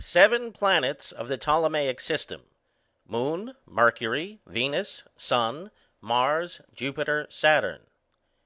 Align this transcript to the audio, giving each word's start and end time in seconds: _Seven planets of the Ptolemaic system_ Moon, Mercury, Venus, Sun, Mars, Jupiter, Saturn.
_Seven 0.00 0.54
planets 0.54 1.12
of 1.12 1.28
the 1.28 1.36
Ptolemaic 1.36 2.00
system_ 2.00 2.40
Moon, 3.04 3.54
Mercury, 3.66 4.40
Venus, 4.46 5.02
Sun, 5.18 5.70
Mars, 6.00 6.62
Jupiter, 6.72 7.26
Saturn. 7.28 7.86